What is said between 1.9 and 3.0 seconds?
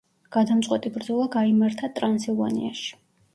ტრანსილვანიაში.